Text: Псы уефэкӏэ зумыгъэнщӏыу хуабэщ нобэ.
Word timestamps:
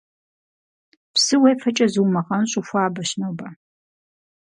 Псы 1.13 1.35
уефэкӏэ 1.41 1.87
зумыгъэнщӏыу 1.93 2.65
хуабэщ 2.67 3.09
нобэ. 3.19 3.47